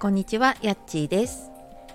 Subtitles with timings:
[0.00, 1.50] こんにちは、やっちーです。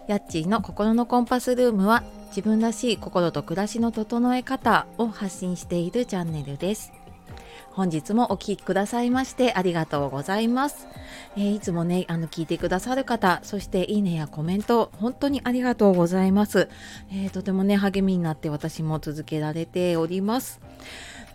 [0.07, 6.93] やっちーの心のコンパスルームは自分らしい心と暮らしの整え方を発信しているチャンネルです。
[7.71, 10.87] 本日もお聞きくださいましてありがとうございます。
[11.35, 16.69] えーいつもね、あの聞いてくださる方、そしていいねやコメント、本当にありがとうございます。
[17.11, 20.59] えーとてもね、励みになって私も続けられております。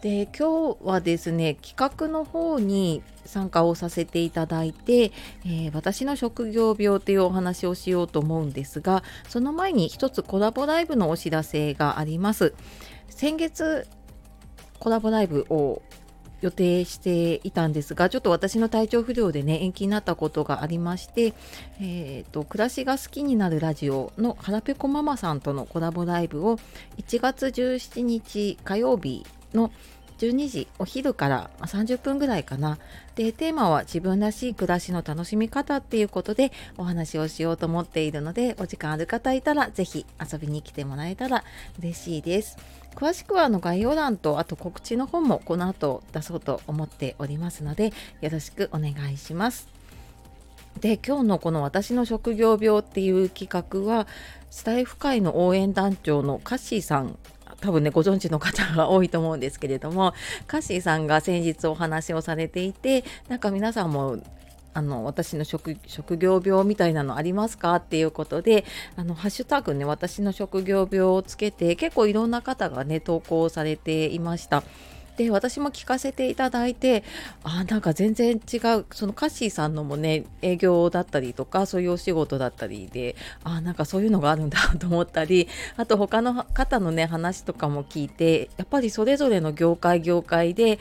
[0.02, 5.12] で今日はですね企画の方に参加をさせていただいて、
[5.44, 12.54] えー私の職業病というお話をしようと思うんですがその前に一つコラボライブのお知らせがあります。
[13.08, 13.86] 先月
[14.78, 15.82] コラボライブを
[16.40, 21.34] 予定していたんですがちょっと私の体調不良でね延期になったことがありまして、
[21.80, 26.56] えーと暮らしが好きになるラジオのはらぺこママさんとのコラボライブを
[26.96, 29.72] 1月17日火曜日の
[30.20, 32.78] 12時お昼から30分ぐらいかな。
[33.14, 41.42] でテーマは自分らしい暮らしの楽しみ方っていうことでお話をしようと思っているのでお時間ある方いたらぜひ遊びに来てもらえたら
[41.78, 42.58] 嬉しいです。
[42.94, 49.68] 詳しくはあの概要欄とあと告知の本もこの後出そうと思っておりますのでよろしくお願いします。
[50.80, 54.06] で今日のこの私の職業病っていう企画は
[54.50, 57.18] スタイフ会の応援団長のカッシーさん
[57.60, 60.14] 多分ねご存知の方が多いと思うんですけれども
[60.46, 64.18] カッシーさんが先日お話をされていてなんか皆さんも
[64.72, 68.64] あの私の職職業病みたいなのありますかっていうことで
[68.96, 74.62] あのハッシュタグね私の職業病をつけて結構いろんな方がね投稿されていました。
[75.16, 77.04] で私も聞かせていただいて
[77.44, 90.78] あなんか全然違うそのカッシーさんのもね営業だったりとかそういうお仕事だったりであなんかそういうのがあるんだと思ったりあと他の方のね話とかも聞いてやっぱりそれぞれの業界業界で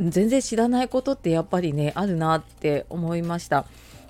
[0.00, 3.66] 全然知らないことってやっぱりねあるなって思いました。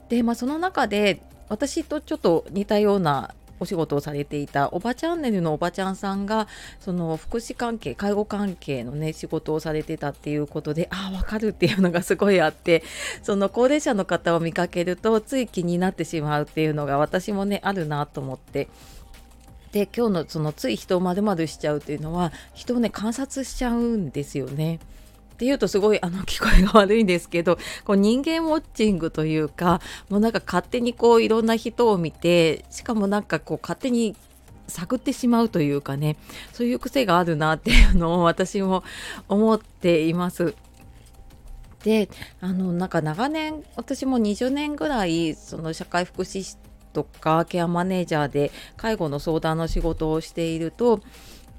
[0.08, 6.48] でまあその中で私とちょっと似たようなお仕事をされていたおばチャンネルのおばちゃんさんが
[6.80, 12.82] その福祉関係介護関係のね仕事をされてたっていうことでああ分かるっていうのがすごいあって
[13.22, 18.68] その高齢者の方を見かけるとつい気になってしまうっていうのが私もねあるなと思って。
[19.72, 24.78] で今日のそのつい人を丸々しちゃうっていうのは人をね観察しちゃうんですよね。
[25.36, 34.16] っていうとすごいあの聞こえが悪いんですけどこう人間ウォッチングというかもうなんか勝手にこういろんな人を見てしかもなんかこう勝手に
[34.66, 36.16] 探ってしまうというかね
[36.54, 38.82] そういう癖があるなっていうのを私も
[39.28, 40.54] 思っています。
[41.84, 42.08] で
[42.40, 46.56] あのなんか長年私も20年ぐらいその社会福祉士
[46.94, 51.02] とかケアマネージャーで介護の相談の仕事をしていると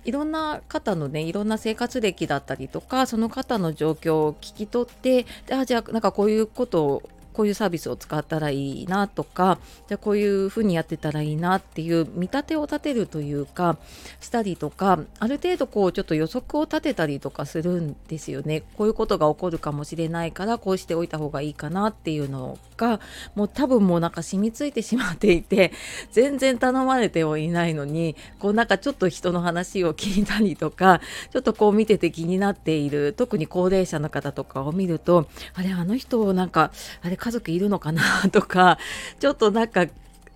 [0.07, 13.77] いろんな方のねいろんな生活歴だったりとかその方の状況を聞き取ってあじゃあなんかこういうことをこういうサービスを使ったらいいなとかじゃあこういうふうにやってたらいいなっていう見立てを立てるというか
[14.19, 18.63] したりとかある程度こうちょっと予測を立てたりとかするんですよね。
[18.75, 22.99] こういうことが起こるかもしれないからこうしておいた方がいいかなっていうのが
[23.35, 25.73] もう多分もうなんか染みついてしまっていて
[26.11, 36.71] 全然頼まれてはいないのにこうなんかちょっと人の話を聞いたりとかちょっとこう見てて気になっている特に高齢者の方とかを見るとあれあの人なんか
[37.01, 38.01] あれ家族いるのかな
[38.31, 38.77] とか
[39.19, 39.85] ちょっとなんか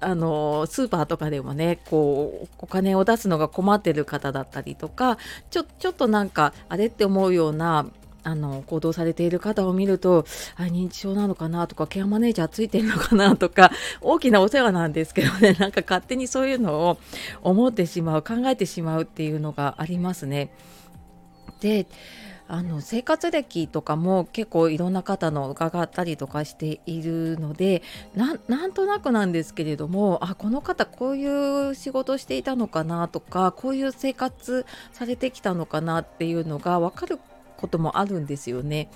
[0.02, 5.18] あのスーパーとかでもねこうお金を出すのが困ってる方だったりとか
[5.50, 7.86] ちょちょっとなんかあれって思うような
[8.24, 10.26] あの行動されている方を見ると
[10.56, 16.98] あ認知症なのかなとかケアマネージャーついてるのかなとか 大きなお世話なんですけどね なんか勝手にそういうのを
[17.42, 20.52] 思ってしまう考えてしまうっていうのがありますね。
[21.62, 21.88] で
[22.54, 27.82] あの生活歴とかも結構いろんな方の伺ったりとかしているので
[28.14, 37.20] なんとなくなんですけれどもあこの方こういう仕事していたのかなとかこういう生活されてきたのかなっていうのが分かる
[37.56, 38.90] こともあるんですよね。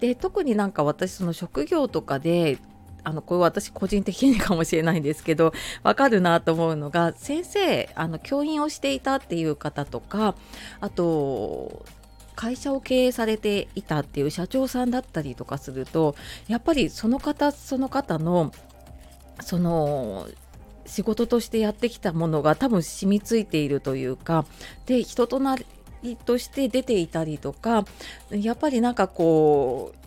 [0.00, 2.56] で特になんか私その職業とかで
[3.04, 10.34] あのこれ私個人的にかもしれないんですけどわかるなと思うのが先生あの教員をしていたっていう方とか
[10.80, 11.84] あと
[12.34, 16.14] 会社を経営されていたっていう社長さんだったりとかすると
[16.48, 18.52] やっぱりその方その方の
[19.40, 20.28] その
[20.86, 24.44] 仕事としてやってきたものが多分染みついているというか
[24.86, 25.56] で人とな
[26.02, 27.84] りとして出ていたりとか
[28.30, 30.01] やっぱりなんかこう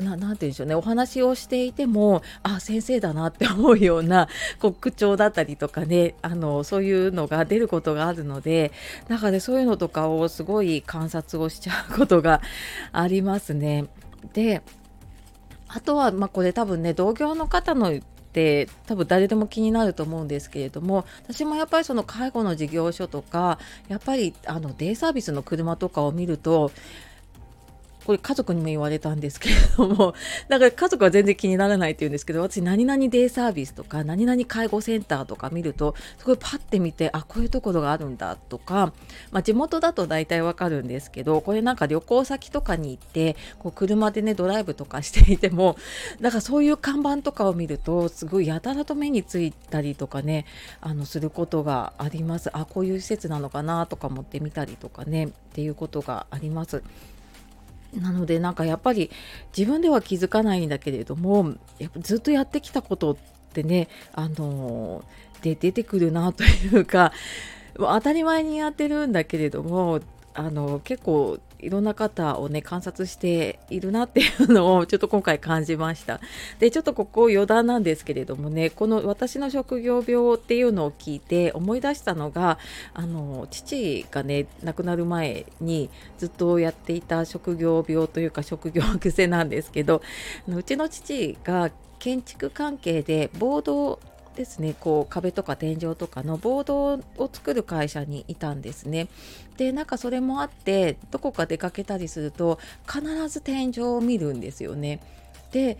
[0.00, 8.72] ななて言うんでしょうねお話をしていてもあ先生だなって思うようなこう口調だったりとかねあのそういうのが出ることがあるので
[9.08, 12.40] 中でそういうのとかをすごい観察をしちゃうことが
[12.92, 13.86] ありますね。
[14.32, 14.62] で
[15.68, 17.92] あとは、まあ、これ多分ね同業の方の
[18.30, 23.58] って多分誰でも気になると思うんですけれども私もやっぱりその介護の事業所とか
[23.88, 26.70] やっぱりあのデイサービスの車とかを見ると
[28.10, 30.14] これ家族にも言われたんですけれども、
[30.50, 38.92] だから家族は全然気にならないって言うんですけど、私何々デイサービスとか、何々介護センターとか見ると、すごいパッて見て、あ、こういうところがあるんだとか、
[39.30, 45.76] まあ、地元だと大体わかるんですけど、これなんか旅行先とかに行って、こう車でね、ドライブとかしていても、
[46.20, 50.46] だからそういう看板とかを見ると、すごいやたらと目についたりとかね、
[50.80, 52.50] あの、することがあります。
[52.54, 56.82] あ、こういう施設なのかなとか思ってみたりとかね、っていうことがあります。
[57.94, 59.10] なのでなんかやっぱり
[59.56, 63.16] 自分では気づかないんだけれどもやっぱずっとやってきたことっ
[63.52, 65.04] てねあの
[65.42, 67.12] で出てくるなというか
[67.74, 70.00] 当たり前にやってるんだけれども
[70.34, 76.20] あの結構いろんな方をね観察しているなっていうのをちょっと今回感じました。
[76.58, 82.58] でちょっとここ余談なんですけれどもねこの私の職業病っていうのを聞いて思い出したのが
[82.94, 90.02] あの父がね亡くなる前にずっとやっていた職業病というか職業癖なんですけど
[90.48, 94.00] うちの父が建築関係でボード
[94.40, 99.08] ですねこう壁とか天井とかのボードを作る会社にいたんですね。
[99.58, 102.58] でなんかそれもあってどこか出かけたりすると
[102.90, 105.00] 必ず天井を見るんですよね。
[105.52, 105.76] で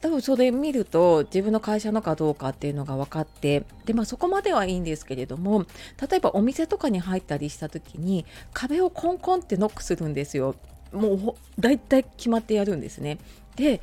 [0.00, 5.66] 多分それ見ると自分の会社のかどうかっていうのが分かってで、まあ、そこまではいいんですけれども
[6.10, 10.54] 例えばお店とかに入ったりした時に壁をコンコンってノックするんですよ。
[10.92, 13.18] もう大体決まってやるんですね。
[13.56, 13.82] で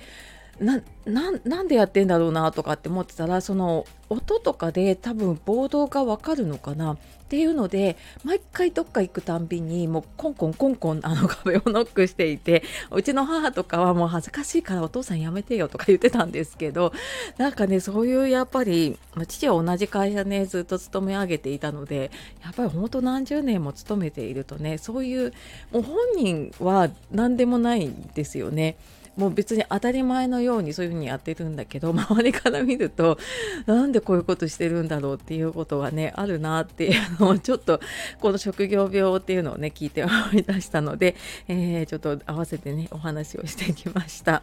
[0.60, 6.94] ななんでやってんだろうなとかって思ってたらその音とかで多分ボードがわかるのかな？
[7.25, 16.94] っていうので毎回どっか行くたんびにもうコンコンコンコンあの壁をノックしていてうちの母とかはもう恥ずかしいからお父さんやめてよとか言ってたんですけど
[17.38, 22.12] なんかねそういうやっぱり、ま、父は同じ会社ねずっと勤め上げていたので
[22.44, 25.34] やっぱり本当何十年も勤めているとねそういう
[25.72, 28.78] もう本人は何でもないんですよね。
[29.17, 33.17] もう別に当たり前のようにそういうふうにやってるんだけど 周りから見ると
[33.65, 37.79] なんでこういうことしてるんだろうっていうことがねあるなっていうのを ちょっと
[38.19, 41.15] この職業病っていうのをね聞いて思い出したので、
[41.47, 44.41] えー、ちょっと合わせてねお話をしてきました。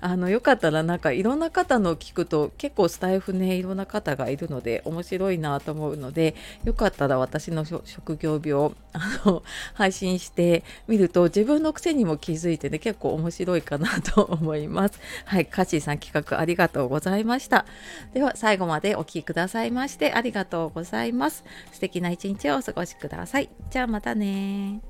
[0.00, 6.34] あのよかったらなんかいろんな方の聞くと結構スタイフねいろんな方がいるので面白いなと思うので
[6.64, 9.42] よかったら私の職業病あの
[9.74, 15.00] 配信してみると自分の癖にも気づいてね結構面白いかなとと思います。
[15.24, 17.64] はい、カシーさん企画ありがとうございました。
[18.12, 21.44] では最後までお聴きくださいましてありがとうございます。
[21.72, 23.48] 素敵な一日をお過ごしください。
[23.70, 24.80] じゃあまたね